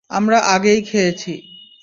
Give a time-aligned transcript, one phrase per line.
[0.09, 1.33] আমরা আগেই খেয়েছি।